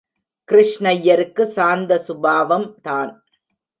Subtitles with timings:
[0.49, 3.11] கிருஷ்ணய்யருக்கு சாந்த சுபாவம் தான்.